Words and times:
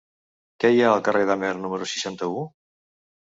Què 0.63 0.71
hi 0.71 0.79
ha 0.85 0.87
al 0.93 1.03
carrer 1.07 1.21
d'Amer 1.31 1.51
número 1.59 1.89
seixanta-u? 1.93 2.41